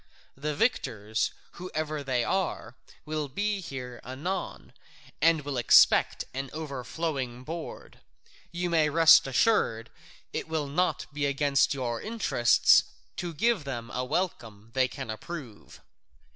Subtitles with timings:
[0.35, 4.73] The victors, whoever they are, will be here anon,
[5.21, 7.99] and will expect an overflowing board.
[8.51, 9.91] You may rest assured
[10.33, 12.85] it will not be against your interests
[13.17, 15.81] to give them a welcome they can approve."